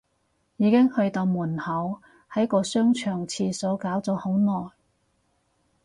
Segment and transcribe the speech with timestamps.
[0.57, 2.01] 已經去到門口，
[2.33, 4.71] 喺個商場廁所搞咗好耐